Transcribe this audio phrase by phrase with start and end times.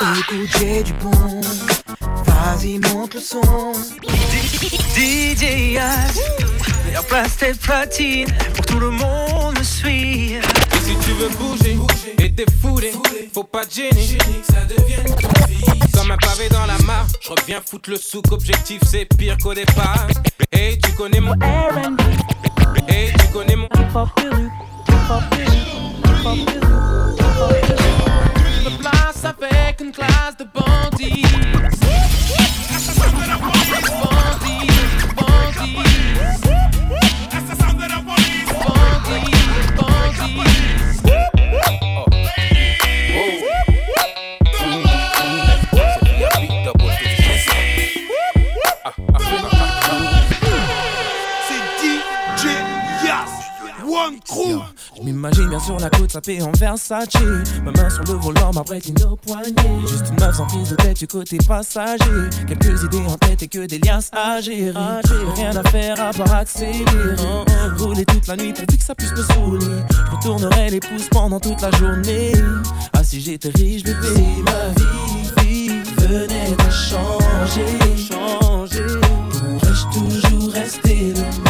[0.00, 1.10] Écoute, du bon.
[2.24, 3.42] Vas-y, monte le son.
[4.96, 6.18] DJ Yaz,
[6.86, 10.36] meilleure place tes platines pour tout le monde me suit.
[10.36, 10.40] Et
[10.82, 11.76] si tu veux bouger
[12.18, 12.92] et t'effouler,
[13.34, 14.16] faut pas gêner.
[14.50, 15.04] Ça devient
[15.92, 18.32] Comme un pavé dans la mare, je reviens foutre le souk.
[18.32, 20.06] Objectif, c'est pire qu'au départ.
[20.52, 22.00] Et tu connais mon RB.
[22.88, 24.48] Et tu connais mon hip hop Le
[29.20, 31.89] place avec une classe de bandits.
[55.20, 57.08] Je m'imagine bien sur la côte sapée en Versace.
[57.62, 59.52] Ma main sur le volant, ma break au poignet
[59.86, 62.30] Juste une meuf sans prise de tête du côté passager.
[62.48, 64.72] Quelques idées en tête et que des liens à gérer
[65.36, 67.16] Rien à faire à part accélérer.
[67.76, 69.66] Rouler toute la nuit pourvu que ça puisse me saouler.
[69.90, 72.32] Je retournerai les pouces pendant toute la journée.
[72.94, 73.98] Ah si j'étais riche bébé.
[74.14, 77.66] Si ma vie, venait à changer
[78.08, 78.86] Changer.
[79.60, 81.49] Pourrais-je toujours rester le même?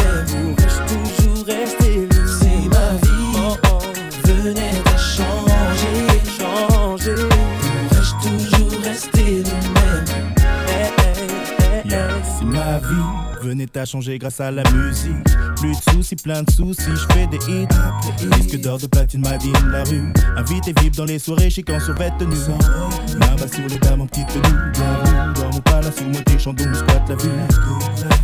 [13.41, 15.11] Venait à changer grâce à la musique.
[15.57, 17.67] Plus de soucis, plein de soucis, je fais des hits.
[18.37, 20.13] Disque d'or de platine, ma vie, la rue.
[20.37, 22.35] Invité vibre dans les soirées, chic en survêt tenue.
[23.19, 24.71] Là-bas sur les dames en petite tenue.
[24.73, 27.29] Bienvenue dans mon palace où mon chandon, on squatte la vue.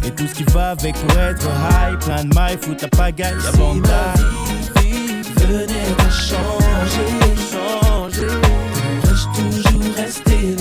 [0.05, 1.99] Et tout ce qui va avec pour être high.
[1.99, 3.81] Plein de mailles, fout la pagaille avant de
[5.47, 7.09] venait à changer,
[7.51, 8.27] changer.
[9.01, 10.56] Pourrais-je toujours rester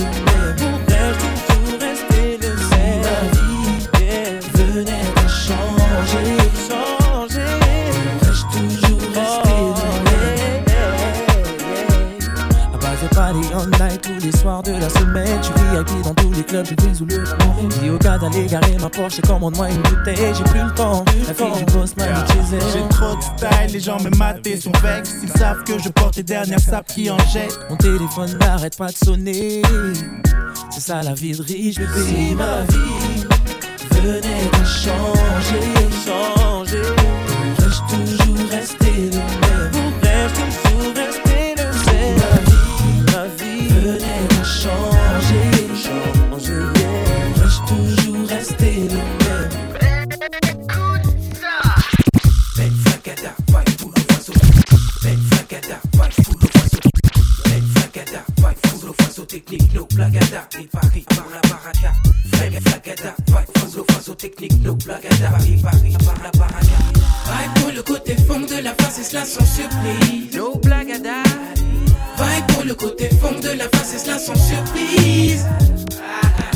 [14.67, 15.41] de la semaine.
[15.43, 17.79] Tu vis acquis dans tous les clubs, je vis où le temps.
[17.81, 20.35] Dis au gars d'aller garer ma Porsche et commande-moi une bouteille.
[20.37, 22.05] J'ai plus le temps, la fille du boss m'a
[22.51, 25.17] J'ai trop de style, les gens me matent et sont vex.
[25.23, 27.61] Ils savent que je porte les dernières sapes qui en jettent.
[27.71, 29.63] Mon téléphone n'arrête pas de sonner.
[30.71, 31.89] C'est ça la vie de riche, bébé.
[32.07, 33.27] Si ma vie
[34.03, 35.61] venait à changer,
[36.05, 36.83] changer,
[37.57, 38.86] pourrais-je toujours rester
[59.97, 60.49] blagada.
[60.61, 61.93] Et Paris, par la baraka.
[62.33, 64.15] Belle flacada, vibe pour le oiseau.
[64.15, 65.31] Technique, no blagada.
[65.31, 66.79] Paris, Paris, par la baraka.
[67.27, 70.37] Vibe pour le côté fond de la face et cela sans surprise.
[70.37, 71.23] No blagada.
[72.19, 75.47] Vibe pour le côté fond de la face et cela sans surprise.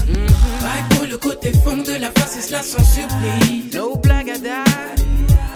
[0.07, 3.75] Vibe pour le côté fond de la face et cela sans surprise.
[3.75, 4.65] No blagada.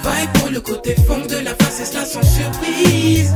[0.02, 3.32] Vibe pour le côté fond de la face et cela sans surprise.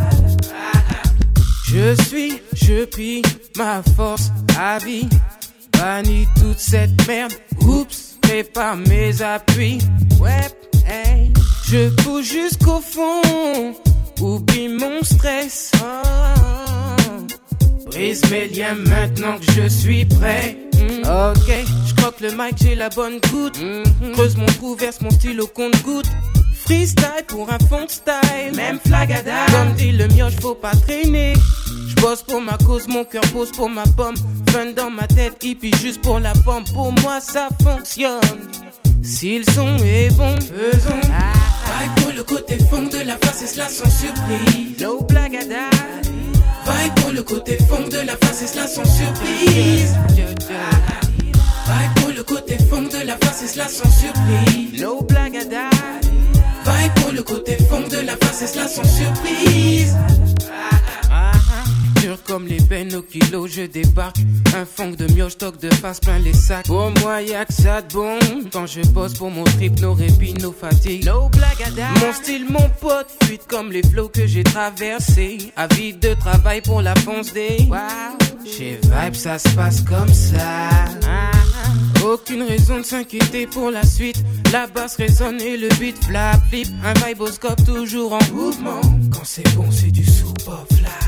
[1.70, 3.22] Je suis, je prie
[3.59, 5.09] ma force à vie.
[5.73, 7.33] Bannis toute cette merde.
[7.61, 9.79] Oups, prépare mes appuis.
[10.21, 10.47] Ouais,
[10.87, 11.33] hey.
[11.67, 13.75] Je pousse jusqu'au fond.
[14.21, 15.73] Oublie mon stress.
[17.87, 20.57] Brise mes liens maintenant que je suis prêt.
[20.75, 21.03] Mm.
[21.03, 21.53] Ok,
[21.87, 23.59] je croque le mic, j'ai la bonne goutte.
[23.59, 24.13] Mm-hmm.
[24.13, 26.09] Creuse mon trou, verse mon stylo compte goutte.
[26.65, 29.47] Freestyle pour un fond style, même flagada.
[29.51, 31.35] Comme dit le mioche, faut pas traîner.
[31.98, 34.14] J'bosse pour ma cause, mon cœur pose pour ma pomme.
[34.50, 36.62] Fun dans ma tête, hippie juste pour la pomme.
[36.72, 38.20] Pour moi, ça fonctionne.
[39.03, 41.00] Si le son est bon, faisons.
[41.00, 44.81] Vibe pour le côté fond de la face et cela sans surprise.
[44.81, 45.70] No blagada.
[46.66, 49.97] Vibe pour le côté fond de la face et cela sans surprise.
[51.66, 54.80] Vibe pour le côté fond de la face et cela sans surprise.
[54.80, 55.71] No blagada.
[56.65, 59.97] Vibe pour le côté fond de la face et cela sans surprise.
[62.26, 64.18] Comme les bennes au kilo, je débarque.
[64.56, 66.66] Un fond de mioche, stock de face plein les sacs.
[66.66, 68.18] Pour moi, y'a que ça de bon.
[68.53, 71.04] Quand je bosse pour mon trip, nos répits, nos fatigues.
[71.04, 71.88] No blagada.
[72.00, 75.53] Mon style, mon pote, fuite comme les flots que j'ai traversés.
[75.56, 77.66] Avide de travail pour la fonce des.
[77.68, 77.78] Wow.
[78.47, 80.68] Chez Vibe, ça se passe comme ça.
[82.04, 84.22] Aucune raison de s'inquiéter pour la suite.
[84.53, 86.68] La basse résonne et le beat flap flip.
[86.84, 88.80] Un viboscope toujours en mouvement.
[89.12, 91.08] Quand c'est bon, c'est du sous-pop là.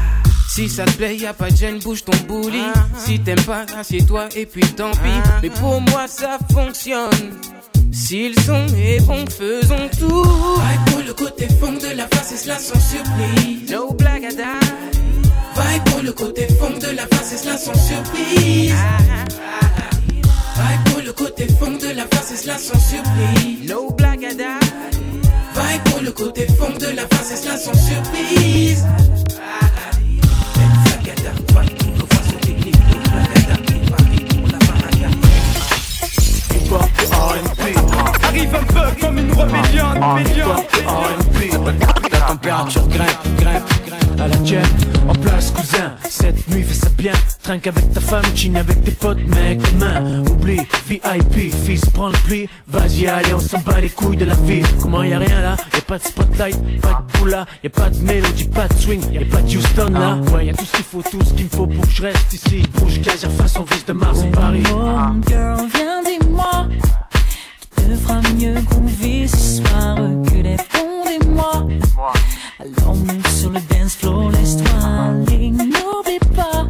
[0.60, 2.60] Si ça te plaît, y a pas de gêne, bouge ton bouli.
[2.98, 5.30] Si t'aimes pas, assieds-toi et puis tant pis.
[5.42, 7.32] Mais pour moi, ça fonctionne.
[7.90, 10.22] S'ils sont et bon, faisons tout.
[10.22, 13.70] Vibe pour le côté fond de la face et cela sans surprise.
[13.70, 14.04] No die.
[15.56, 18.74] Vibe pour le côté fond de la face et cela sans surprise.
[20.56, 23.66] Vibe pour le côté fond de la face et cela sans surprise.
[23.66, 24.36] No die.
[25.54, 28.84] Vibe pour le côté fond de la face et cela sans surprise.
[31.10, 31.50] Flagada,
[38.30, 41.64] Arrive un peu comme une rébellion, rébellion.
[42.12, 44.62] La température grimpe, grimpe, grimpe à la tienne.
[45.08, 47.12] En place cousin, cette nuit fais ça bien.
[47.42, 52.18] Trinque avec ta femme, chine avec tes potes Mec, demain, oublie, VIP Fils, prends le
[52.24, 54.62] pli, vas-y allez on s'en bat les couilles de la vie.
[54.80, 57.70] Comment y a rien là, y a pas de spotlight Pas de boula, y a
[57.70, 59.02] pas de mélodie, pas de swing.
[59.12, 60.18] Y a pas de Houston là.
[60.32, 62.02] Ouais y a tout ce qu'il faut, tout ce qu'il me faut pour que je
[62.02, 62.62] reste ici.
[62.74, 64.62] Bouge, casère, façon vise de Mars et Paris.
[64.72, 66.68] Home girl, viens dis-moi
[67.96, 68.54] Fera mieux
[68.86, 69.96] vit ce soir
[71.26, 71.66] mois.
[72.58, 75.14] Alors monte sur le dance floor, laisse-toi
[75.50, 76.66] N'oublie pas.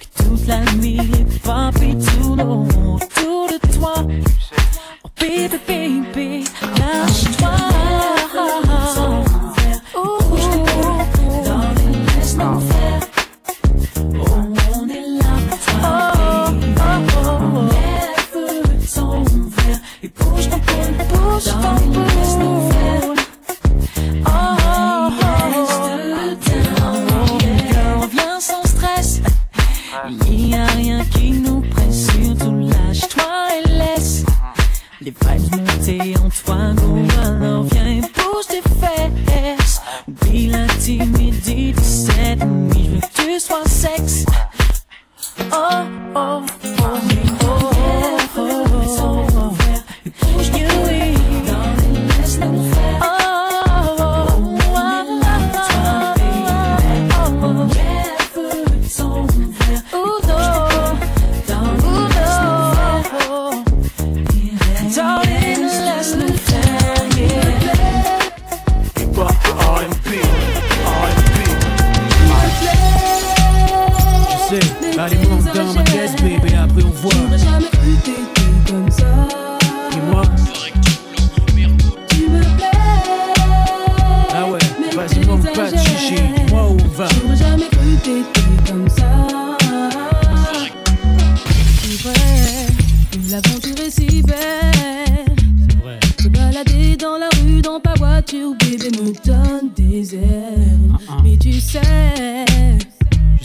[0.00, 3.94] Que toute la nuit les papis tournent autour de toi.
[5.04, 6.41] Oh baby, baby,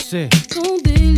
[0.08, 1.17] je sais ton délire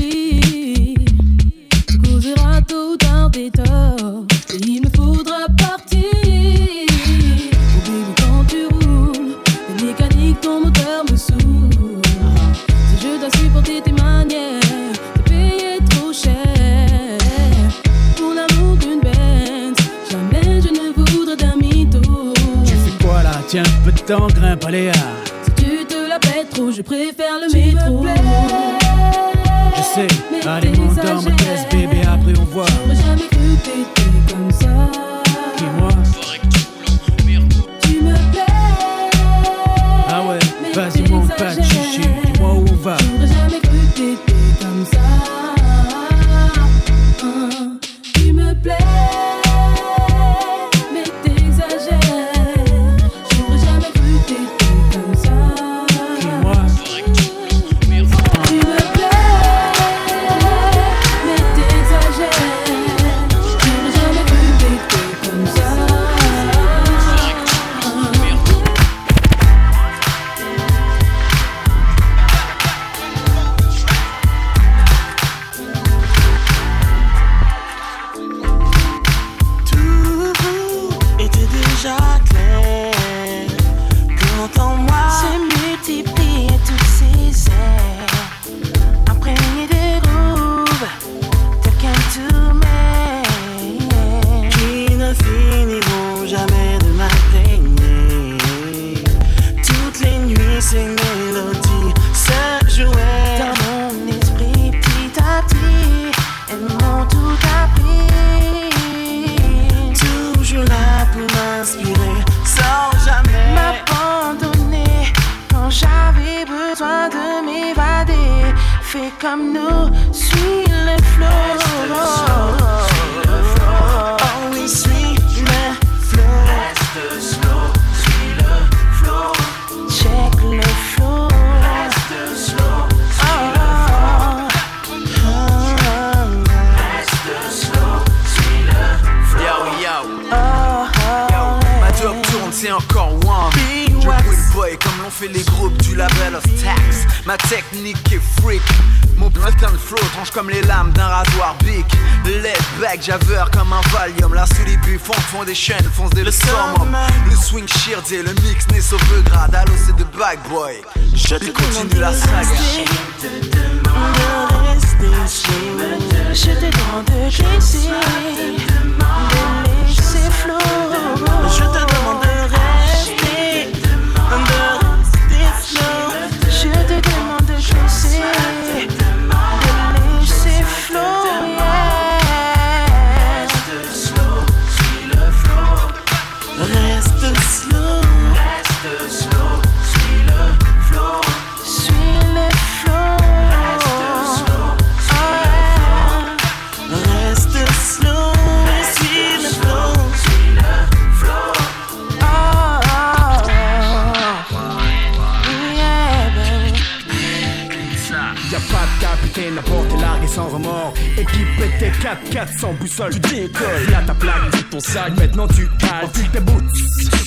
[212.10, 213.92] 4 400 boussoles, tu décolles.
[213.92, 216.06] Là ta plaque, ton sac, maintenant tu cales.
[216.06, 216.64] Enfile tes boots,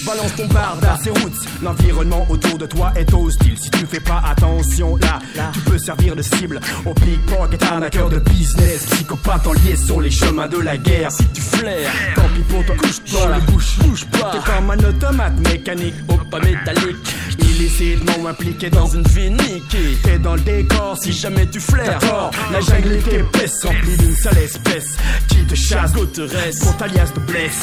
[0.04, 1.38] balance ton barda, c'est routes.
[1.62, 3.56] L'environnement autour de toi est hostile.
[3.56, 5.50] Si tu fais pas attention, là, là.
[5.52, 6.60] tu peux servir de cible.
[6.84, 11.12] Au pickpocket, arnaqueur de business, psychopathe en liesse sur les chemins de la guerre.
[11.12, 14.32] Si tu flaires, tant pis pour toi, couche dans la bouche, bouge pas.
[14.32, 17.14] T'es comme un automate mécanique, au pas métallique.
[17.38, 19.96] Illicitement impliqué dans une vie niquée.
[20.02, 21.98] T'es dans le décor si jamais tu flaires.
[22.52, 24.96] La jungle est épaisse, remplie d'une sale espèce
[25.28, 27.62] qui te chasse, go te reste, pour t'alias te blesse.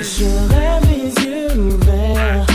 [0.00, 2.46] Je rêve les yeux ouverts.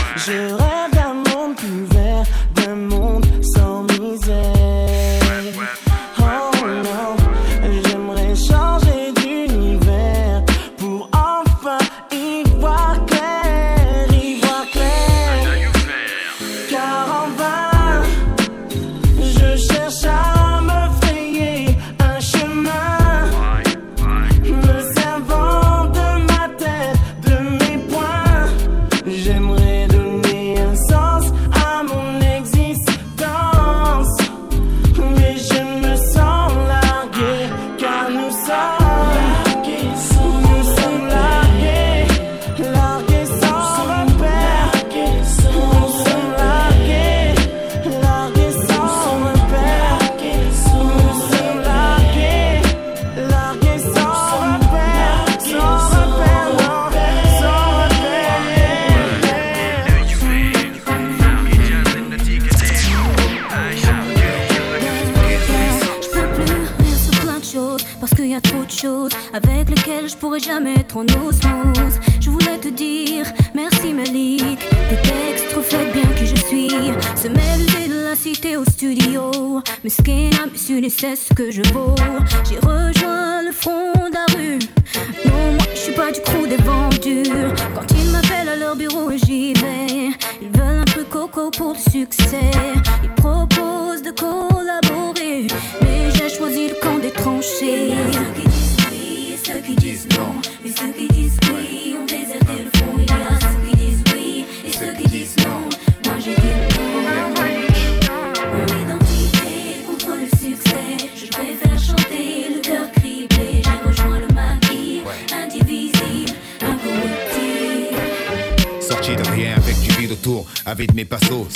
[81.02, 81.62] Ce que je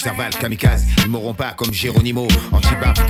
[0.07, 3.07] mes passos, cerval, kamikaze, ils m'auront pas comme Géronimo, anti-baf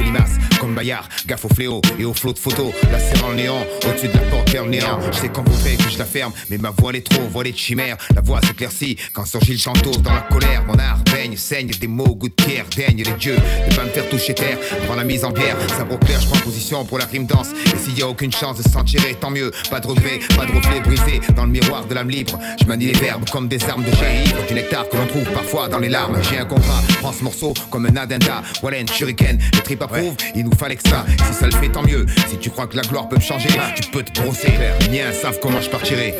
[0.58, 4.08] comme Bayard, gaffe au fléau et au flot de photos, la serre en néant, au-dessus
[4.08, 6.58] de la porte vers le néant, je sais quand voudrez que je la ferme, mais
[6.58, 9.90] ma voix elle est trop, voilée de chimère, la voix s'éclaircit quand surgit le chanteau
[9.90, 13.36] dans la colère, mon art baigne, saigne des mots, goût de pierre, daigne les dieux,
[13.68, 16.40] ne pas me faire toucher terre, avant la mise en bière, sabre clair, je prends
[16.40, 19.30] position pour la rime danse, et s'il y a aucune chance de s'en tirer, tant
[19.30, 22.66] mieux, pas de regret, pas de reflet brisé dans le miroir de l'âme libre, je
[22.66, 25.78] manie les verbes comme des armes de ivre, du nectar que l'on trouve parfois dans
[25.78, 29.82] les larmes, j'ai un contrat, prends ce morceau comme un addenda, Wallen, shuriken, les tripes
[29.82, 32.66] approuvent, il nous fallait que ça, si ça le fait tant mieux, si tu crois
[32.66, 35.70] que la gloire peut me changer, tu peux te brosser, les miens savent comment je
[35.70, 36.14] partirai.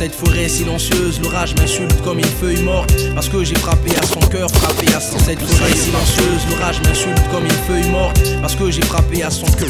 [0.00, 2.90] Cette forêt silencieuse, l'orage m'insulte comme une feuille morte.
[3.14, 5.18] Parce que j'ai frappé à son cœur, frappé à son.
[5.18, 8.18] Cette forêt silencieuse, l'orage m'insulte comme une feuille morte.
[8.40, 9.68] Parce que j'ai frappé à son cœur.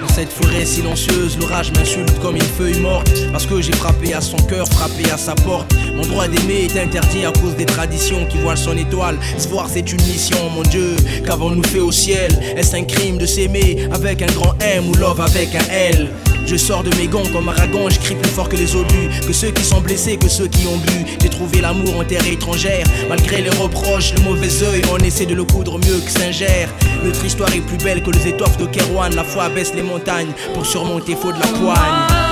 [0.00, 3.10] Dans cette forêt silencieuse, l'orage m'insulte comme une feuille morte.
[3.32, 5.74] Parce que j'ai frappé à son cœur, frappé à sa porte.
[5.96, 9.18] Mon droit d'aimer est interdit à cause des traditions qui voilent son étoile.
[9.36, 10.94] Se voir, c'est une mission, mon Dieu.
[11.24, 12.30] Qu'avons-nous fait au ciel?
[12.56, 16.08] Est-ce un crime de s'aimer avec un grand M ou love avec un L?
[16.46, 19.32] Je sors de mes gonds comme Aragon, je crie plus fort que les obus, que
[19.32, 21.04] ceux qui sont blessés, que ceux qui ont bu.
[21.20, 25.34] J'ai trouvé l'amour en terre étrangère, malgré les reproches, le mauvais œil, on essaie de
[25.34, 26.66] le coudre mieux que Singer.
[27.04, 30.32] Notre histoire est plus belle que les étoffes de Kerouan, la foi baisse les montagnes
[30.54, 32.25] pour surmonter faut de la poigne.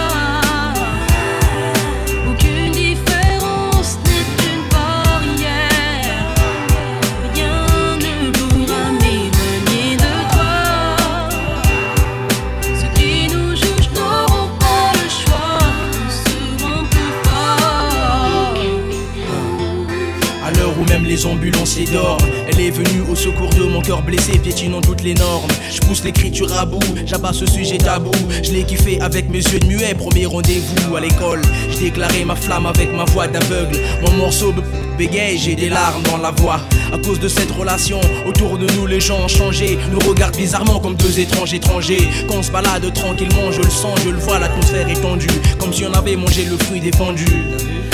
[22.49, 25.51] Elle est venue au secours de mon cœur blessé, piétinant toutes les normes.
[25.73, 28.11] Je pousse l'écriture à bout, j'abats ce sujet tabou.
[28.43, 31.41] Je l'ai kiffé avec mes yeux de muet, premier rendez-vous à l'école.
[31.71, 33.79] J'ai déclaré ma flamme avec ma voix d'aveugle.
[34.03, 34.63] Mon morceau be-
[34.99, 36.61] bégaye, j'ai des larmes dans la voix.
[36.93, 39.79] À cause de cette relation, autour de nous les gens ont changé.
[39.93, 42.09] Nous regardent bizarrement comme deux étranges étrangers.
[42.29, 45.27] Quand on se balade tranquillement, je le sens, je le vois, l'atmosphère est tendue.
[45.59, 47.25] Comme si on avait mangé le fruit défendu.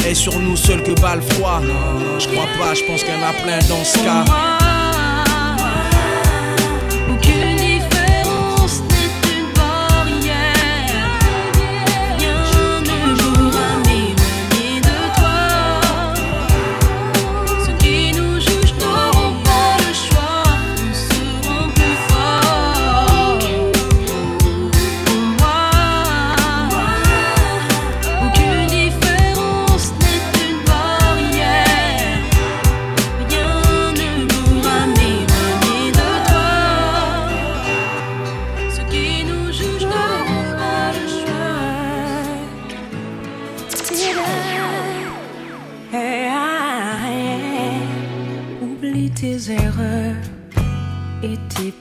[0.08, 1.60] Et sur nous seul que bat le froid.
[2.18, 4.69] Je crois pas, je pense qu'il y en a plein dans ce cas.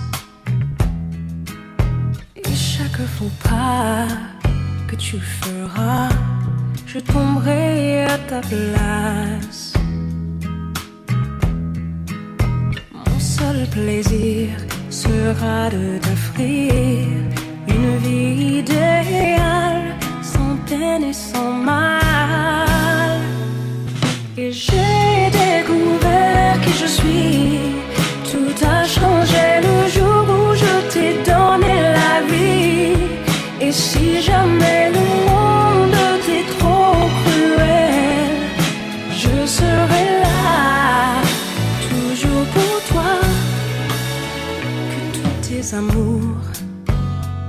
[2.36, 4.06] Et chaque faux pas
[4.88, 6.08] que tu feras,
[6.86, 9.74] je tomberai à ta place.
[12.94, 14.48] Mon seul plaisir
[14.90, 16.72] sera de t'offrir
[17.68, 22.97] une vie idéale, sans peine et sans mal.
[24.40, 27.58] Et j'ai découvert qui je suis.
[28.30, 32.94] Tout a changé le jour où je t'ai donné la vie.
[33.60, 38.30] Et si jamais le monde t'est trop cruel,
[39.22, 41.20] je serai là,
[41.88, 43.12] toujours pour toi.
[44.92, 46.48] Que tous tes amours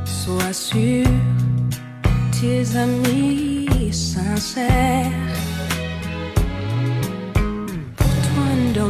[0.06, 1.20] soient sûrs,
[2.40, 5.29] tes amis sincères.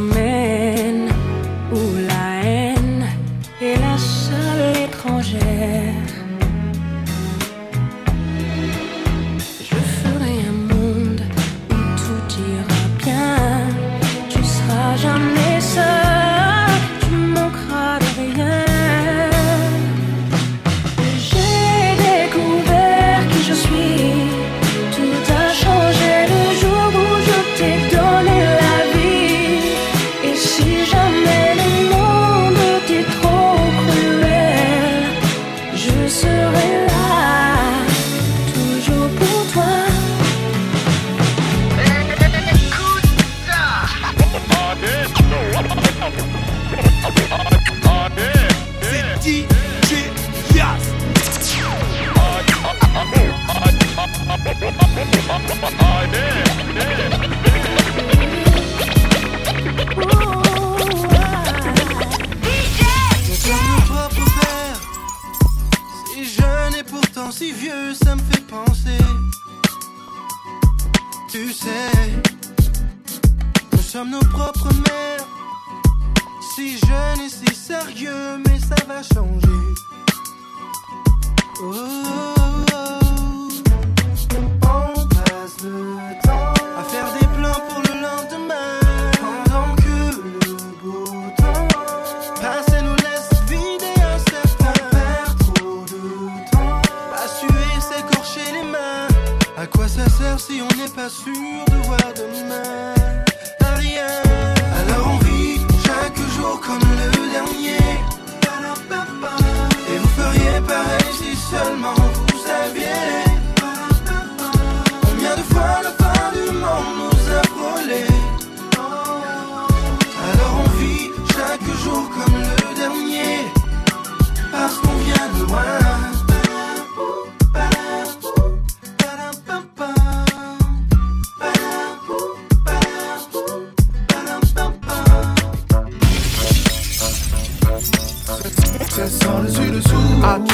[0.07, 0.78] Toi,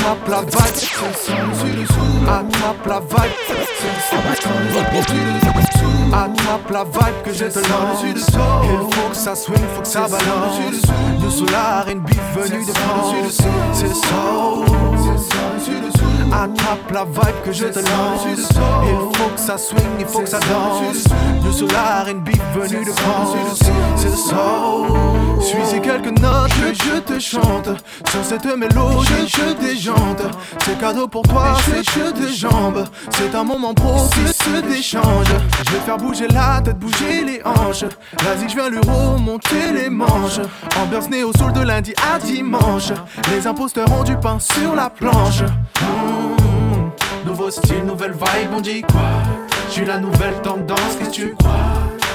[0.05, 1.03] Attrape la dessous
[2.27, 3.25] Attrape la dessous
[6.13, 6.83] Attrape la
[7.23, 10.59] que Il faut que ça swing, faut que ça balance
[11.23, 12.01] Le solar une
[12.35, 13.41] venue de France
[13.73, 13.87] C'est
[16.31, 20.29] Attrape la vibe que je te lance Il faut que ça swing, il faut que
[20.29, 21.03] ça danse
[21.43, 23.59] Le solar une bif venue de France
[23.95, 27.69] C'est ça Suis ces quelques notes que je te chante.
[28.09, 30.23] Sur cette mélodie je déjante.
[30.65, 32.83] C'est cadeau pour toi, c'est jeu de jambes.
[33.11, 35.27] C'est un moment propice d'échange.
[35.65, 37.83] Je vais faire bouger la tête, bouger les hanches.
[38.23, 40.39] Vas-y je viens lui remonter les manches.
[40.81, 42.91] Ambiance néo soul de lundi à dimanche.
[43.31, 45.43] Les imposteurs ont du pain sur la planche.
[45.81, 49.01] Mmh, Nouveau style, nouvelle vibe, on dit quoi?
[49.67, 51.51] Je suis la nouvelle tendance, qu'est-ce que tu crois?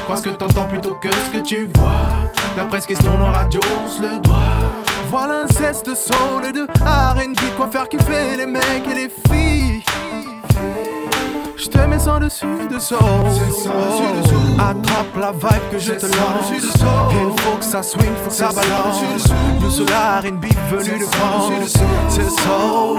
[0.04, 1.90] Crois ce que t'entends plutôt que ce que tu vois.
[2.56, 4.36] D'après ce question en radio, on se le doit.
[5.08, 9.10] Voilà un zeste de soul et de R&B Quoi faire kiffer les mecs et les
[9.28, 9.82] filles.
[11.56, 12.98] Je te mets sans dessus de soul
[14.58, 16.50] Attrape la vibe que je te lance.
[16.52, 19.02] Il faut que ça swing, faut que ça balance.
[19.62, 21.52] Le solar une big venue de France.
[22.08, 22.98] C'est le soul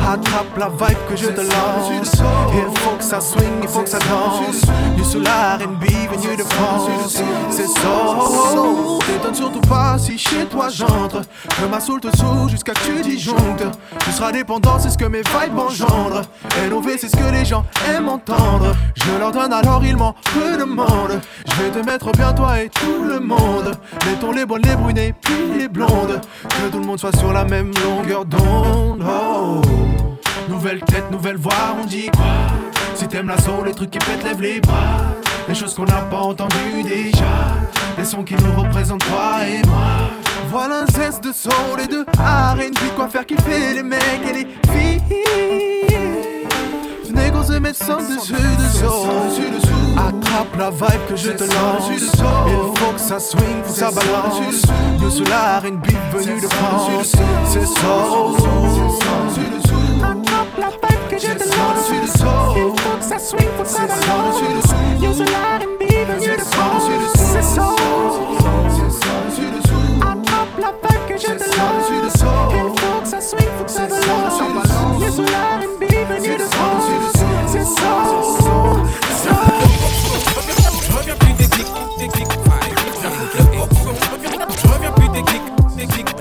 [0.00, 2.12] Attrape la vibe que je te lance.
[2.52, 4.62] Il faut que ça swing, il faut que ça danse.
[4.96, 7.88] Du solar NB venu de France C'est ça
[9.32, 11.22] Surtout pas si chez toi j'entre.
[11.48, 12.08] Que ma soul te
[12.48, 13.64] jusqu'à que tu disjonctes.
[14.04, 16.22] Tu seras dépendant, c'est ce que mes vibes engendrent.
[16.70, 18.74] LOV c'est ce que les gens aiment entendre.
[18.94, 23.04] Je leur donne alors ils m'en redemandent Je vais te mettre bien toi et tout
[23.04, 23.72] le monde.
[24.06, 26.20] Mettons les bonnes, les brunées, puis les blondes.
[26.48, 29.04] Que tout le monde soit sur la même longueur d'onde.
[29.06, 29.60] Oh.
[30.48, 32.24] Nouvelle tête, nouvelle voix, on dit quoi?
[32.94, 35.04] Si t'aimes la soul, les trucs qui pètent, lève les bras.
[35.48, 37.24] Les choses qu'on n'a pas entendues déjà
[37.98, 40.10] Les sons qui nous représentent toi et moi.
[40.50, 44.46] Voilà un zeste de soul et de R&B Quoi faire kiffer les mecs et les
[44.72, 45.02] filles?
[47.04, 49.08] Venez qu'on se mette sans dessus dessous
[49.96, 51.90] Attrape la vibe que je te lance.
[51.90, 54.62] Il faut que ça swing, faut que ça balance.
[55.00, 57.12] Nous sous la R&B venu de France.
[57.46, 57.96] C'est ça
[60.04, 61.90] Attrape la vibe que je te lance.
[61.90, 62.06] Il
[62.80, 64.40] faut que ça swing, faut que ça balance.
[65.00, 65.82] Nous sous la R&B
[66.20, 66.84] venu de France.
[67.16, 67.77] C'est ça
[71.20, 74.40] je te lance Il faut que ça swing, faut que ça balance
[75.00, 76.84] Nous sous la R&B venu de France
[77.48, 77.92] C'est ça
[80.86, 81.66] Je reviens plus des clics,
[81.98, 82.28] des clics,
[83.34, 83.94] le boxon.
[84.62, 85.42] Je reviens plus des clics,
[85.88, 86.16] clics,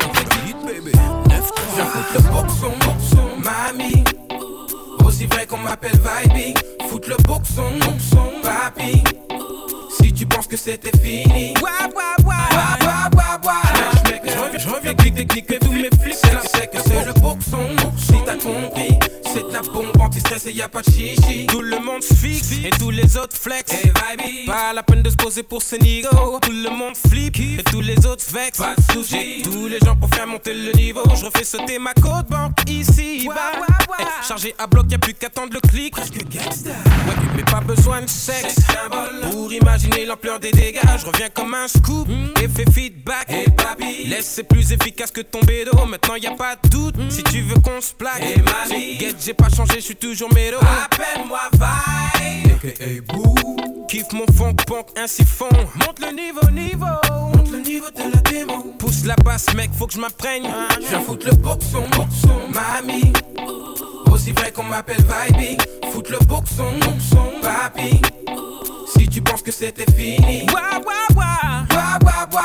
[3.38, 4.04] mamie.
[5.06, 6.58] Aussi vrai qu'on m'appelle Vibe,
[6.90, 9.04] fout le boxon, boxon, papi.
[10.02, 13.97] Si tu penses que c'était fini, wa wa wa, wa wa wa wa.
[14.56, 17.68] Je reviens, je clics, et tous mes flics, c'est c'est que c'est le boxon.
[17.98, 21.48] Si t'as compris, c'est la bombe anti-stress et y a pas de chichi.
[21.48, 23.72] Tout le monde se fixe et tous les autres flex.
[23.74, 26.40] Et vibe, pas la peine de se poser pour ce niveau.
[26.42, 28.58] Tout le monde flip et tous les autres vex.
[28.58, 31.02] Pas de soucis, tous les gens pour faire monter le niveau.
[31.16, 33.28] Je refais sauter ma côte banque ici.
[33.28, 33.52] Bah,
[34.00, 35.96] Eh, chargé à bloc, y'a plus qu'à attendre le clic.
[35.98, 36.04] Ouais,
[37.36, 38.58] mais pas besoin de sexe.
[39.32, 42.08] Pour imaginer l'ampleur des dégâts, je reviens comme un scoop.
[42.42, 43.26] Effet feedback.
[43.30, 45.72] Et papi, laisse c'est plus efficace que ton bédo.
[45.86, 46.96] Maintenant y a pas de doute.
[47.10, 48.22] Si tu veux qu'on se plaque.
[48.22, 50.58] Et mamie, get, j'ai pas changé, je suis toujours mélo.
[50.60, 53.04] Appelle-moi Vibe.
[53.08, 53.36] Boo.
[53.88, 55.48] Kiffe mon funk punk ainsi fond.
[55.76, 56.86] Monte le niveau, niveau.
[57.34, 58.76] Monte le niveau de la démo.
[58.78, 60.50] Pousse la basse, mec, faut que je m'imprègne.
[60.82, 63.14] Je viens foutre le boxon, boxon, mamie.
[64.12, 65.62] Aussi vrai qu'on m'appelle Vibe.
[65.92, 68.02] Foutre le boxon, boxon, papi.
[68.98, 70.46] Si tu penses que c'était fini.
[70.54, 71.66] Wa wa wa.
[71.72, 72.44] Wa wa wa.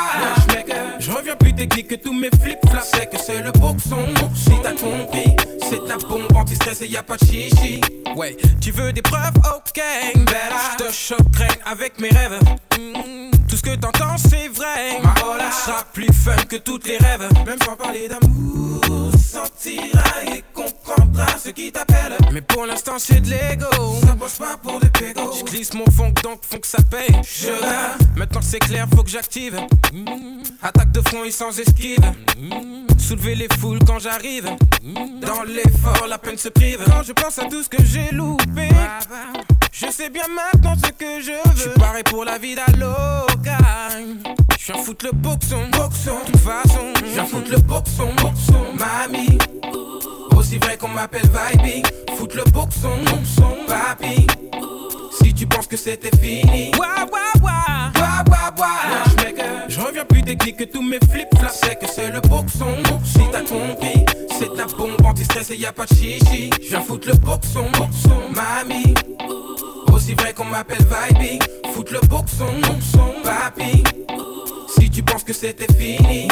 [0.99, 2.91] Je reviens plus technique que tous mes flip flops.
[2.93, 4.05] C'est que c'est le boxon.
[4.35, 5.35] Si t'as compris,
[5.69, 7.81] c'est ta bombe anti-stress et y a pas de chichi.
[8.15, 9.37] Ouais, tu veux des preuves?
[9.55, 9.81] Ok.
[10.15, 12.39] Je te choquerai avec mes rêves.
[12.79, 14.99] Mm, Tout ce que t'entends, c'est vrai.
[15.03, 17.29] Ma hola sera plus fun que toutes les rêves.
[17.45, 22.17] Même sans parler d'amour, sentira et comprendras ce qui t'appelle.
[22.31, 23.67] Mais pour l'instant, c'est de l'ego.
[24.07, 25.35] Ça bosse pas pour des pégos.
[25.37, 27.15] Je glisse mon fond, donc que ça paye.
[27.21, 29.59] Je là, maintenant c'est clair, faut que j'active.
[30.63, 32.11] Attaque de front et sans esquive.
[32.97, 34.49] Soulever les foules quand j'arrive.
[35.21, 36.79] Dans l'effort, la peine se prive.
[36.87, 38.69] Quand je pense à tout ce que j'ai loupé.
[39.71, 41.55] Je sais bien maintenant ce que je veux.
[41.55, 43.32] Je suis paré pour la vie d'Aloca.
[44.65, 46.93] Je viens foutre le boxon, boxon, toute façon.
[47.01, 49.37] Je viens foutre le boxon, boxon, mamie.
[50.37, 54.25] Aussi vrai qu'on m'appelle Vibe, foutre le boxon, boxon, papi.
[55.21, 58.67] Si tu penses que c'était fini, wa wa wa, wa wa wa.
[58.89, 61.59] Lâche, mec, je reviens plus technique que tous mes flip flops.
[61.61, 62.73] C'est que c'est le boxon,
[63.03, 64.05] si t'as compris.
[64.39, 66.49] C'est ta bombe anti-stress et y pas de chichi.
[66.61, 68.93] Je viens foutre le boxon, boxon, mamie.
[69.91, 73.83] Aussi vrai qu'on m'appelle Vibe, foutre le boxon, boxon, papi.
[74.77, 76.27] Si tu penses que c'était fini,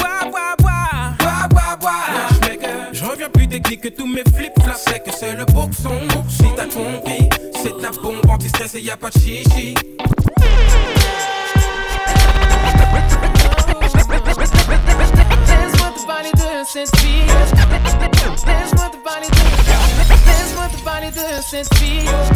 [2.93, 4.83] je reviens plus technique que tous mes flip flops.
[4.85, 5.99] C'est que c'est le boxon,
[6.29, 7.29] si t'as compris.
[7.61, 9.75] C'est ta bombe anti-stress et y a pas de chichi.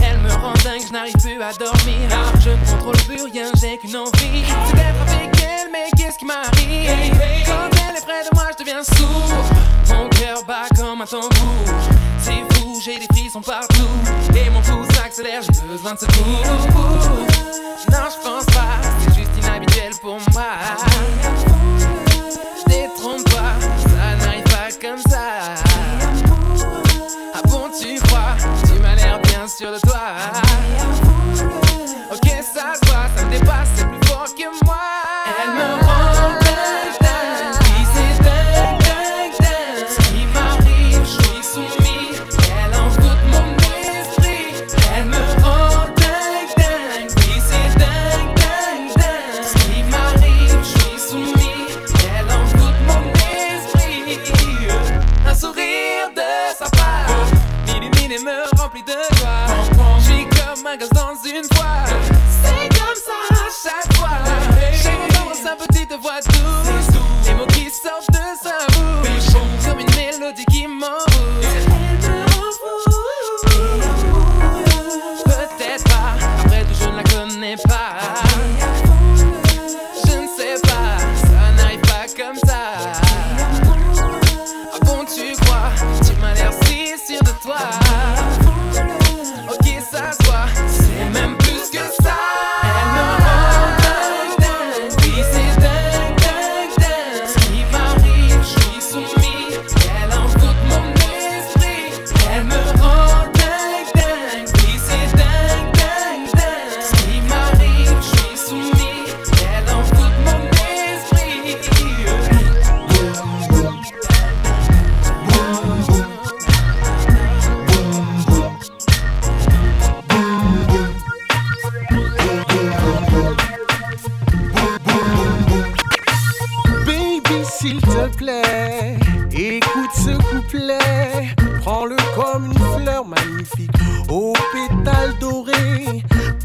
[0.03, 2.09] Elle me rend dingue, je n'arrive plus à dormir.
[2.43, 4.43] Je ne contrôle plus rien, j'ai qu'une envie.
[4.67, 5.34] C'est d'être avec
[5.71, 7.11] mais qu'est-ce qui m'arrive?
[7.45, 9.31] Quand elle est près de moi, je deviens sourd.
[9.89, 11.29] Mon cœur bat comme un tambour.
[12.19, 13.87] C'est fou, j'ai des frissons partout.
[14.35, 16.43] Et mon pouls s'accélère, j'ai besoin de secours.
[17.91, 20.43] Non, je pense pas, c'est juste inhabituel pour moi.
[22.67, 25.55] Détrompe pas, ça n'arrive pas comme ça.
[27.33, 30.01] Ah bon, tu crois, tu m'as l'air bien sûr de toi.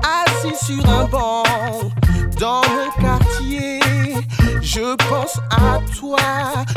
[0.03, 1.43] Assis sur un banc
[2.39, 3.81] dans mon quartier.
[4.63, 6.19] Je pense à toi,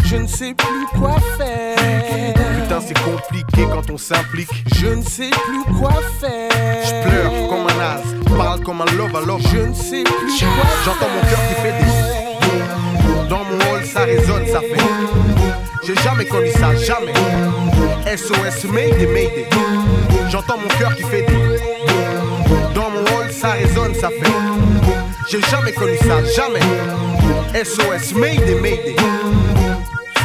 [0.05, 2.33] je ne sais plus quoi faire.
[2.33, 4.49] Putain, c'est compliqué quand on s'implique.
[4.75, 6.49] Je ne sais plus quoi faire.
[6.51, 9.41] Je pleure comme un as, parle comme un love love.
[9.51, 13.29] Je ne sais plus quoi J'entends mon cœur qui fait des.
[13.29, 14.81] Dans mon hall, ça résonne, ça fait.
[15.85, 17.13] J'ai jamais connu ça, jamais.
[18.15, 19.47] SOS, Mayday, Mayday.
[20.29, 21.72] J'entends mon cœur qui fait des.
[23.99, 24.31] Ça fait.
[25.29, 26.59] J'ai jamais connu ça, jamais.
[27.53, 28.95] SOS, Mayday, Mayday.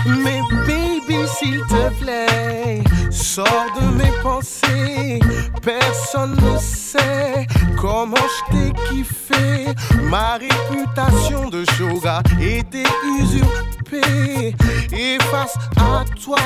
[0.07, 5.21] Mais baby, s'il te plaît, sors de mes pensées.
[5.63, 7.47] Personne ne sait
[7.81, 9.67] comment je t'ai kiffé.
[10.05, 12.85] Ma réputation de shoga était
[13.21, 13.78] usurpée.
[13.93, 16.39] Et face à toi,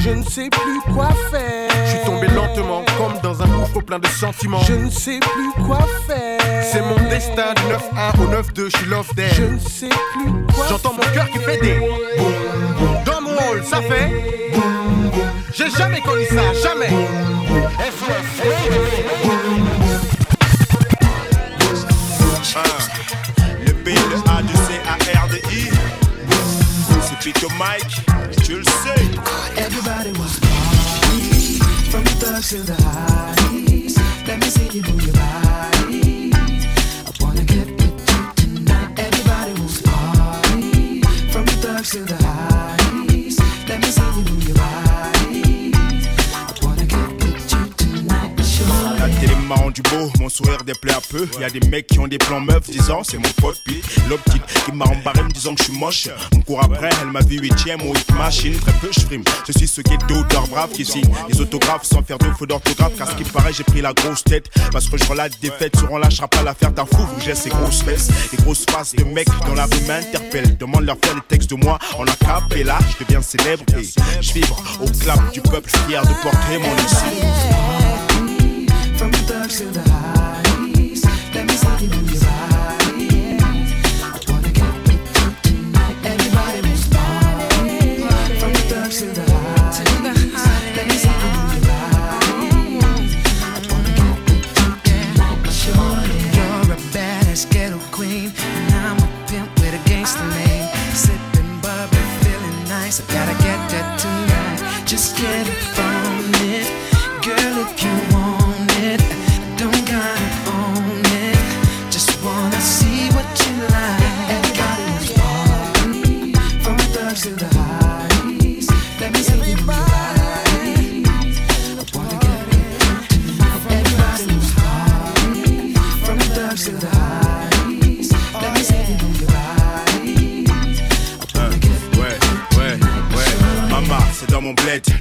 [0.00, 1.70] je ne sais plus quoi faire.
[1.84, 4.60] Je suis tombé lentement, comme dans un gouffre plein de sentiments.
[4.60, 6.64] Je ne sais plus quoi faire.
[6.64, 9.32] C'est mon destin du 9-1 au 9-2, je suis love there.
[9.34, 11.78] Je ne sais plus quoi J'entends mon cœur qui fait des.
[13.04, 14.10] Dans mon hall, ça fait.
[15.54, 16.90] J'ai jamais connu ça, jamais.
[22.58, 22.62] Ah,
[23.66, 26.05] le B de A de C à R de I.
[27.08, 28.04] C'est Pito Mike,
[28.44, 29.04] tu le sais.
[29.56, 31.60] Everybody was partying.
[32.18, 33.96] thugs to the highs.
[34.26, 35.75] Let me see you move your body.
[50.36, 51.26] Sourire déplaît un peu.
[51.40, 54.42] Y a des mecs qui ont des plans meufs disant c'est mon pote, puis l'optique
[54.64, 56.08] qui m'a embarré me disant que je suis moche.
[56.34, 58.54] On court après, elle m'a vu huitième au hit machine.
[58.60, 59.24] Très peu je frime.
[59.46, 62.92] Je suis ce ghetto d'auteur brave qui signe les autographes sans faire de faux d'orthographe.
[62.98, 64.50] Car ce qui paraît, j'ai pris la grosse tête.
[64.72, 66.98] Parce que je relate des fêtes, sur on lâchera pas l'affaire d'un fou.
[66.98, 70.56] Vous j'ai ces grosses fesses, les grosses faces de mecs dans la rue m'interpellent.
[70.58, 72.78] Demande leur faire des textes de moi en acapella.
[72.90, 73.84] Je deviens célèbre et
[74.20, 78.36] je vibre au clap du peuple fier de porter mon ici.
[78.96, 80.25] From the thugs to the highs.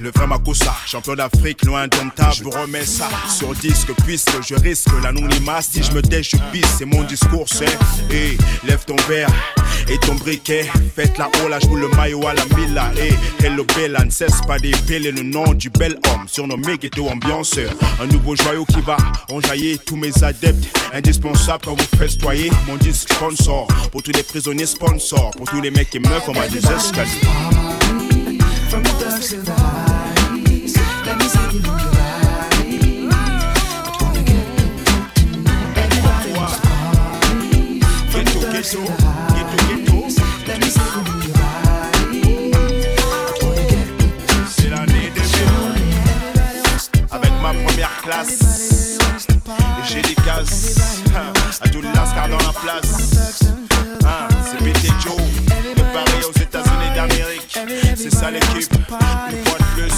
[0.02, 0.76] Le vrai Makossa.
[0.86, 2.34] Champion d'Afrique, loin d'un table.
[2.36, 5.62] Je vous remets ça sur disque, puisque je risque l'anonymat.
[5.62, 7.78] Si je me pisse, c'est mon discours, c'est.
[8.66, 9.30] Lève ton verre
[9.90, 10.68] et ton briquet.
[10.96, 12.92] Faites la là, je le maillot à la mila.
[12.98, 16.28] Et hello Bella, ne cesse pas d'épeler le nom du bel homme.
[16.28, 17.72] Surnommé ghetto ambianceur.
[18.02, 18.98] Un nouveau joyau qui va
[19.30, 20.66] enjailler tous mes adeptes.
[20.94, 23.68] Indispensable quand vous festoyez mon disque sponsor.
[23.92, 25.32] Pour tous les prisonniers sponsors.
[25.32, 27.65] Pour tous les mecs et meufs, on m'a des escaliers.
[28.70, 30.76] From the thugs to the highs.
[31.06, 33.10] Let me see you move your body.
[33.10, 33.14] I
[34.02, 35.78] wanna get with you tonight.
[35.84, 37.80] Everybody wants to party.
[38.12, 40.16] From the thugs to the highs.
[40.48, 42.24] Let me see you move your body.
[42.96, 43.04] I
[43.42, 45.26] wanna get with you C'est l'année des.
[47.12, 48.98] Avec ma première classe.
[49.88, 50.76] J'ai des cases.
[51.62, 53.44] À tout le lascar dans la place.
[57.96, 58.72] C'est ça l'équipe.
[58.74, 58.86] Une
[59.46, 59.94] fois de plus.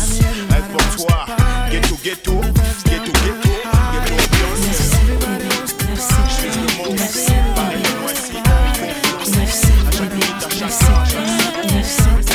[0.51, 1.25] Un pour toi.
[1.71, 2.41] Ghetto, ghetto.
[2.85, 3.49] Ghetto, ghetto.
[3.93, 4.47] Ghetto.
[4.57, 4.73] Je
[6.33, 6.95] suis le mot.
[7.55, 8.37] Paris, Noisy.
[9.17, 9.63] Confiance.
[9.87, 11.23] À chaque minute, à chaque heure,
[11.65, 12.27] à chaque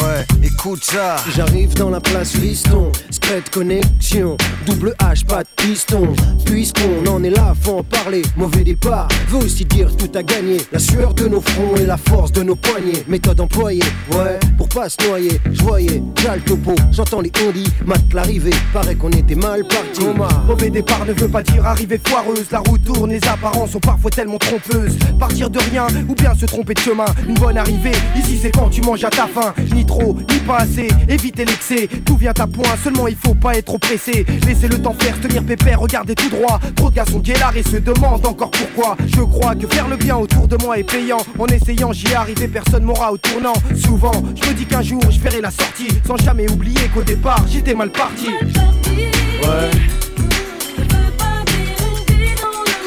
[0.00, 1.16] Ouais, écoute ça.
[1.34, 2.92] J'arrive dans la place Viston,
[3.28, 6.14] Scred connexion, double H, pas de piston.
[6.46, 8.22] Puisqu'on en est là, faut en parler.
[8.38, 10.56] Mauvais départ veut aussi dire tout à gagner.
[10.72, 13.04] La sueur de nos fronts et la force de nos poignets.
[13.06, 15.38] Méthode employée, ouais, pour pas se noyer.
[15.52, 18.54] Je voyais, j'ai le topo, j'entends les ondis, mate l'arrivée.
[18.72, 20.06] Paraît qu'on était mal parti.
[20.46, 22.46] Mauvais départ ne veut pas dire arrivée foireuse.
[22.50, 24.96] La route tourne, les apparences sont parfois tellement trompeuses.
[25.20, 27.04] Partir de rien ou bien se tromper de chemin.
[27.28, 29.52] Une bonne arrivée, ici c'est quand tu manges à ta faim.
[29.74, 30.88] Ni trop, ni pas assez.
[31.10, 32.64] Évitez l'excès, tout vient à point.
[32.82, 34.24] Seulement faut pas être trop pressé.
[34.46, 36.60] Laissez le temps faire, tenir pépère, regardez tout droit.
[36.76, 38.96] Trop de garçons guélards et se demandent encore pourquoi.
[39.06, 41.18] Je crois que faire le bien autour de moi est payant.
[41.38, 43.54] En essayant, j'y ai arrivé, personne m'aura au tournant.
[43.74, 45.88] Souvent, je me dis qu'un jour je ferai la sortie.
[46.06, 48.28] Sans jamais oublier qu'au départ, j'étais mal parti.
[48.28, 49.70] Ouais.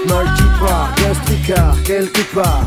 [0.06, 2.66] Multipart, gastricard, quelque part.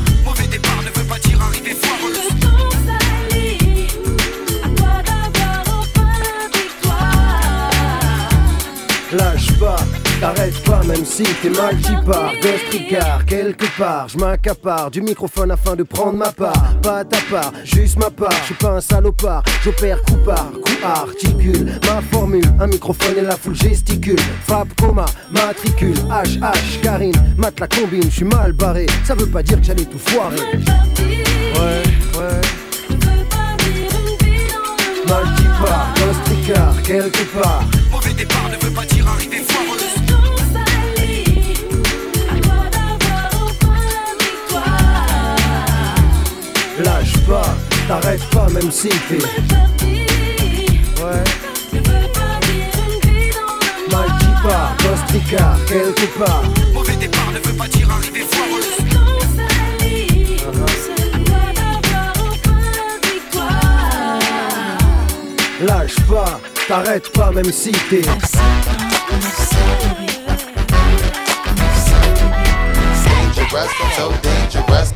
[9.17, 9.77] Lâche pas,
[10.21, 15.85] t'arrêtes pas même si t'es multipart Gastricard, quelque part, je m'accapare du microphone afin de
[15.85, 16.75] prendre ma part.
[16.83, 20.73] Pas ta part, juste ma part, je suis pas un salopard J'opère coup par coup
[20.85, 21.67] articule.
[21.87, 24.19] Ma formule, un microphone et la foule gesticule.
[24.47, 28.87] Frappe, coma, matricule, HH, Karine Mat la combine, je suis mal barré.
[29.05, 30.37] Ça veut pas dire que j'allais tout foirer.
[30.37, 31.83] Ouais,
[32.19, 32.41] ouais.
[35.07, 37.65] Multipart, gastricard, quelque part.
[37.91, 39.04] Mauvais départ ne veut pas dire
[47.35, 47.57] pas,
[47.89, 49.25] t'arrêtes pas même si t'es.
[51.03, 51.25] Ouais.
[53.91, 56.43] Mal dit pas, post-tricard, quelque part.
[56.73, 58.79] Mauvais départ ne veut pas dire arriver foireuse.
[65.61, 68.03] Lâche pas, t'arrêtes pas même si t'es.
[73.35, 74.94] Dangerous,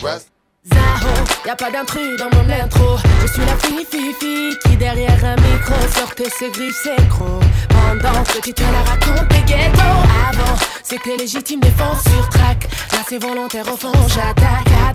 [0.00, 0.26] dangerous.
[0.72, 1.14] Zaho,
[1.46, 2.98] y pas d'intrus dans mon intro.
[3.22, 7.42] Je suis la fille, fille, fille qui derrière un micro sortait ses griffes, ses crocs.
[7.68, 10.02] Pendant que tu te la racontes, les.
[10.28, 12.68] Avant, c'était légitime défense sur track.
[12.92, 14.92] Là, c'est volontaire au fond, j'attaque à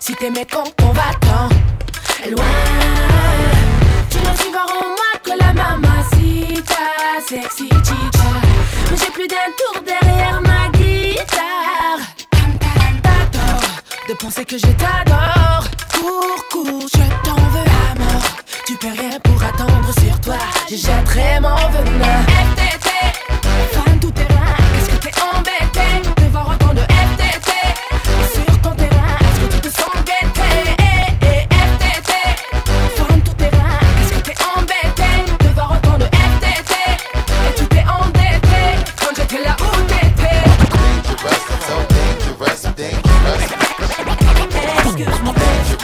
[0.00, 1.48] Si t'es mécontent, on va tant
[2.30, 2.44] loin.
[4.10, 6.86] Tu m'as encore en moi que la mamacita,
[7.28, 8.30] sexy chicha.
[8.90, 12.00] Mais j'ai plus d'un tour derrière ma guitare.
[13.02, 13.70] T'adore
[14.08, 15.64] de penser que je t'adore.
[15.92, 18.36] Cours, cours, je t'en veux à mort.
[18.66, 20.38] Tu peux rien pour attendre sur toi.
[20.70, 22.63] Je jetterai mon venin.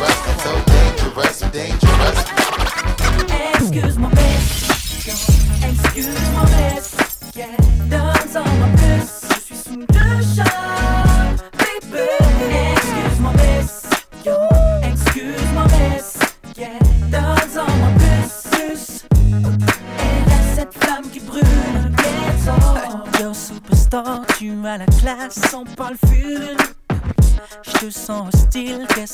[0.07, 1.90] so dangerous, dangerous.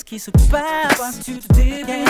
[0.06, 1.20] qui se passe.
[1.24, 2.04] tu te déviens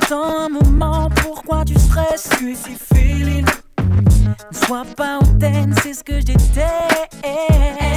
[0.00, 3.46] Attends un moment, pourquoi tu stresses Tu es si féline.
[3.78, 7.95] Ne sois pas hautaine, c'est ce que j'étais.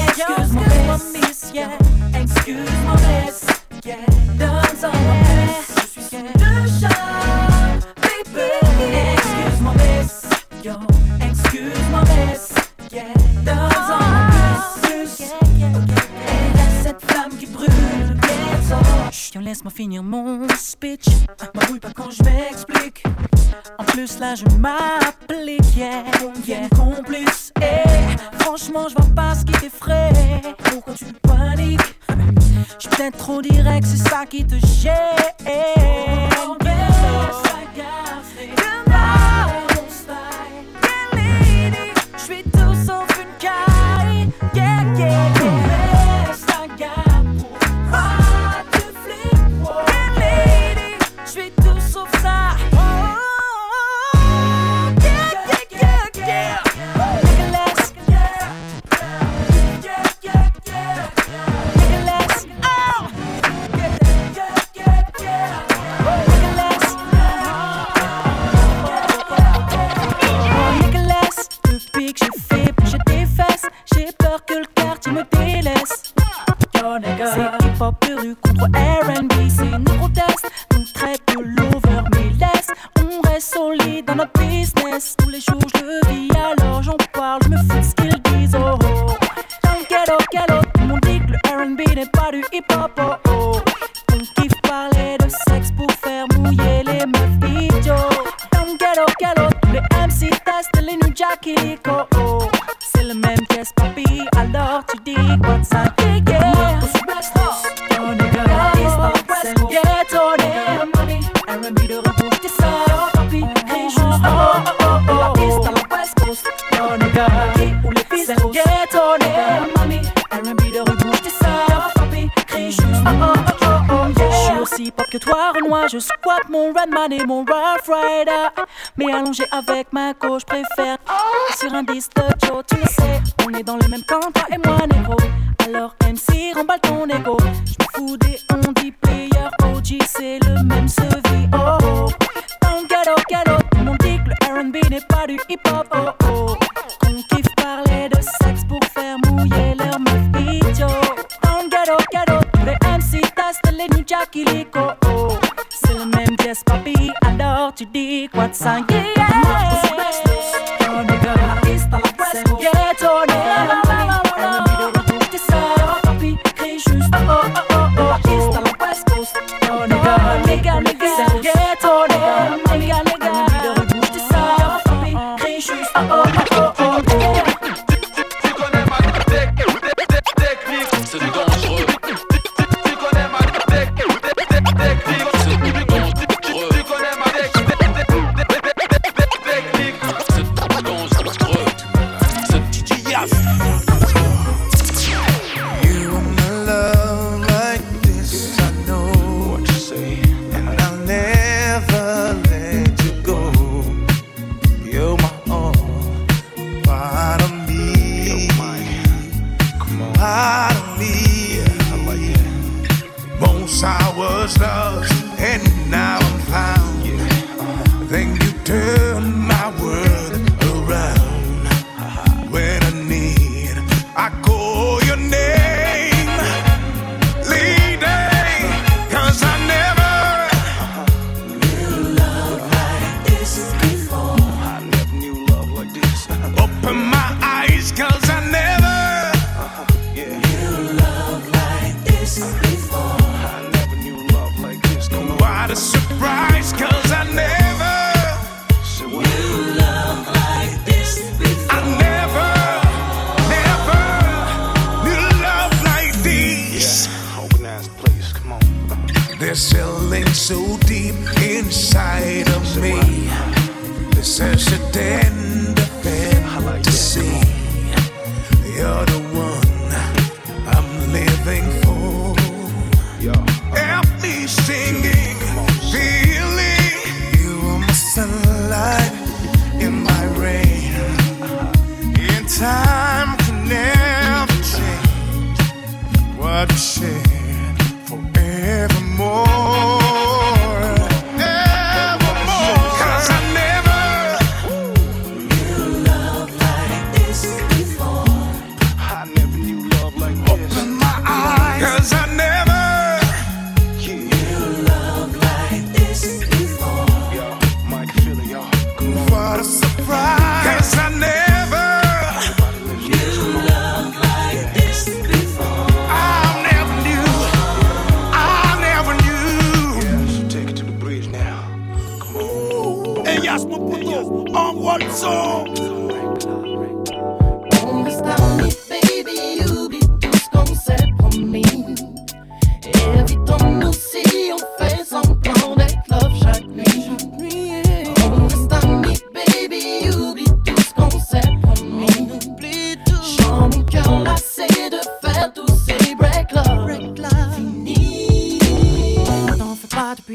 [158.50, 158.99] outside.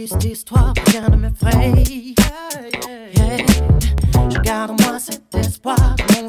[0.06, 1.72] triste histoire, rien ne m'effraie.
[1.78, 3.46] Yeah, yeah.
[4.30, 6.28] Je garde en moi cet espoir, mon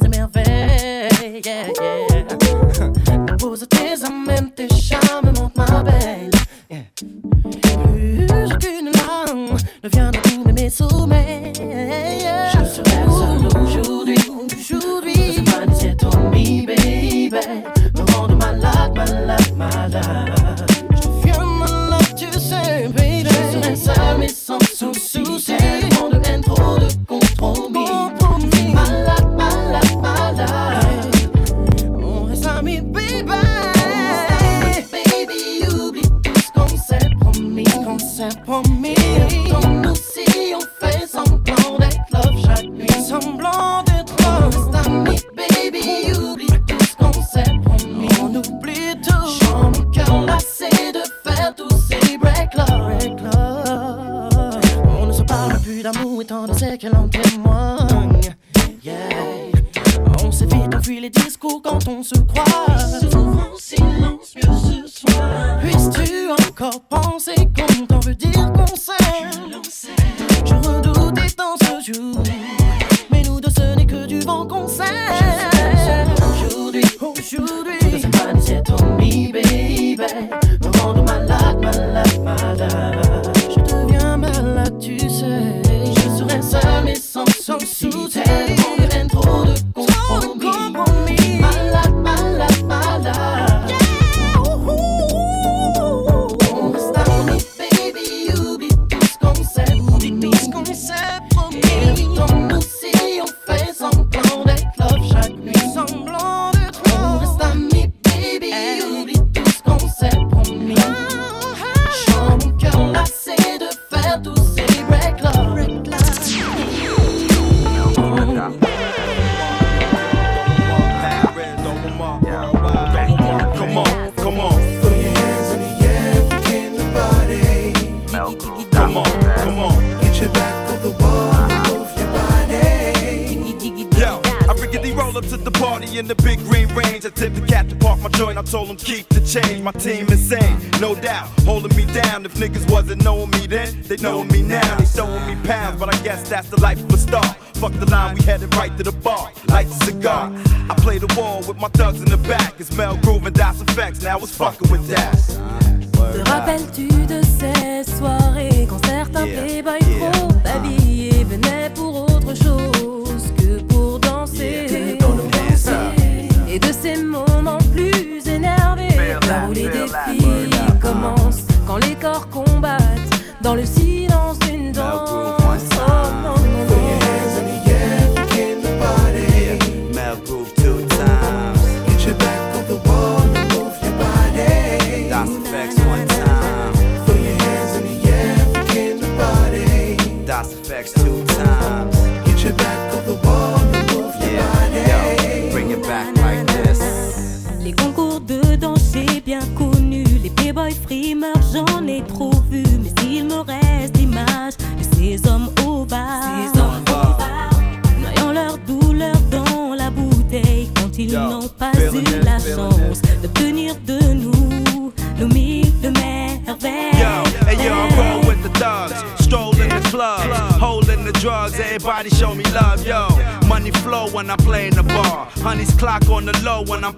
[139.66, 139.95] my team.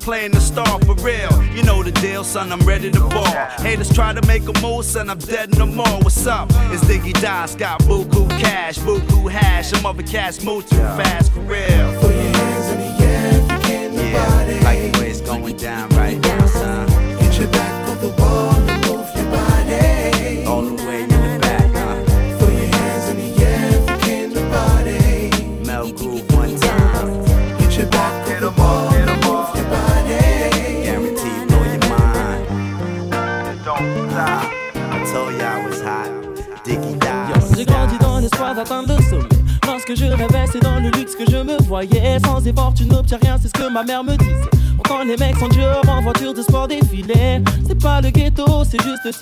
[0.08, 1.30] Playing the star for real.
[1.54, 2.54] You know the deal, son.
[2.54, 3.26] I'm ready to ball.
[3.60, 5.10] Haters try to make a move, son.
[5.10, 6.00] I'm dead no more.
[6.00, 6.48] What's up?
[6.72, 9.68] It's Diggy Dice, got buku cash, buku hash.
[9.68, 10.04] Some other
[10.46, 11.07] move too fast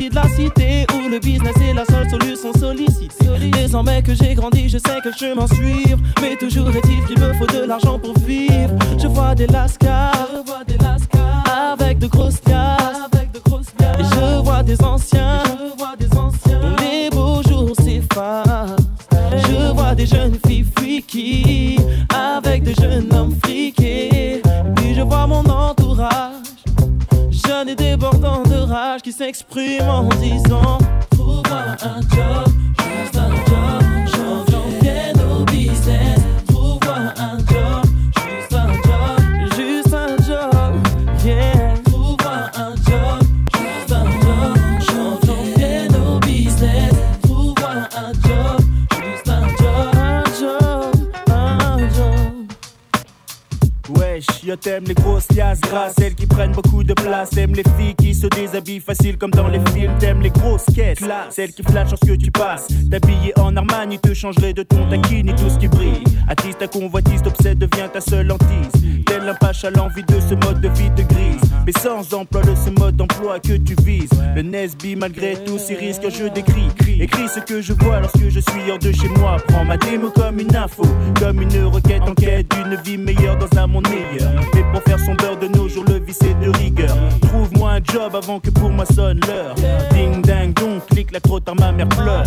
[0.10, 0.86] de la cité.
[0.94, 3.52] Où le business est la seule solution sollicitée.
[3.52, 6.00] Désormais que j'ai grandi, je sais quel chemin suivre.
[6.22, 8.74] Mais toujours est-il qu'il me faut de l'argent pour vivre.
[8.98, 10.16] Je vois des lascars,
[11.72, 13.02] avec de grosses liasses.
[14.00, 18.76] Et je vois des anciens, dont les beaux jours s'effacent.
[19.32, 21.78] Je vois des jeunes filles freaky
[22.14, 24.42] avec des jeunes hommes friqués.
[24.76, 26.45] Puis je vois mon entourage,
[27.48, 30.78] jeune et débordant de rage, qui s'exprime en disant
[31.12, 33.15] Trouve-moi un job, juste
[54.66, 57.30] T'aimes les grosses liasses grasses, celles qui prennent beaucoup de place.
[57.30, 59.96] T'aimes les filles qui se déshabillent facile comme dans les films.
[60.00, 62.68] T'aimes les grosses caisses, celles qui flashent lorsque tu passes.
[62.90, 66.04] T'habiller en Armani te changerait de ton taquine et tout ce qui brille.
[66.28, 69.05] Attise ta convoitise, t'obsède devient ta seule hantise.
[69.06, 71.42] Tel un pache à l'envie de ce mode de vie de grise.
[71.66, 74.10] Mais sans emploi de ce mode d'emploi que tu vises.
[74.36, 76.70] Le Nesby, malgré tous ces risques, je décris.
[77.00, 79.38] Écris ce que je vois lorsque je suis hors de chez moi.
[79.48, 80.84] Prends ma démo comme une info,
[81.20, 84.32] comme une requête en quête d'une vie meilleure dans un monde meilleur.
[84.54, 86.96] Mais pour faire son beurre de nos jours, le vice est de rigueur.
[87.22, 89.56] Trouve-moi un job avant que pour moi sonne l'heure.
[89.92, 92.24] Ding ding donc, clique la crotte en ma mère pleure.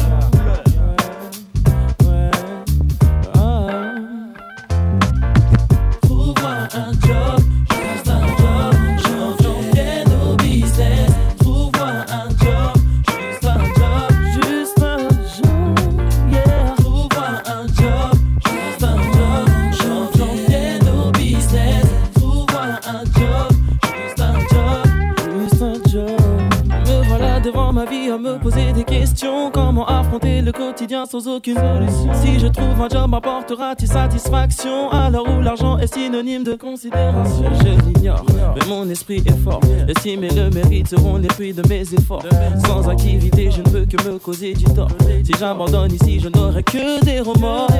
[31.08, 36.44] Sans aucune solution Si je trouve un job, m'apportera-t-il satisfaction l'heure où l'argent est synonyme
[36.44, 37.44] de considération?
[37.60, 39.60] Je l'ignore, mais mon esprit est fort.
[39.86, 42.24] L'estime et le mérite seront les fruits de mes efforts.
[42.66, 44.90] Sans activité, je ne peux que me causer du tort.
[45.24, 47.70] Si j'abandonne ici, je n'aurai que des remords.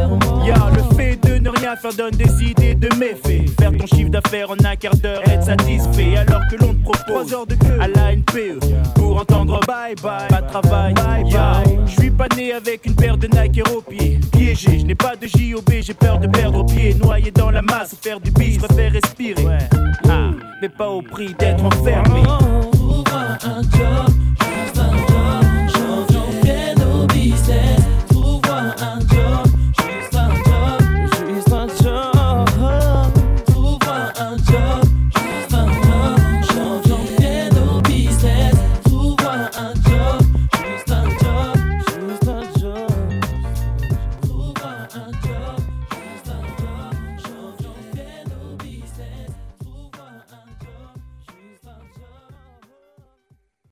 [0.47, 3.51] Ya, le fait de ne rien faire donne des idées de méfaits.
[3.61, 6.16] Faire ton chiffre d'affaires en un quart d'heure, être satisfait.
[6.16, 7.79] Alors que l'on te propose 3 heures de queue.
[7.81, 8.59] à la NPE
[8.95, 10.95] pour entendre bye bye, pas de travail.
[11.26, 14.20] Ya, je suis pas né avec une paire de Nike au pied.
[14.32, 16.94] Piégé, je n'ai pas de JOB, j'ai peur de perdre au pied.
[16.94, 19.44] Noyé dans la masse, faire du bis, je préfère respirer.
[20.08, 20.30] Ah,
[20.62, 22.22] mais pas au prix d'être enfermé.
[22.72, 24.14] Trouve-moi un job,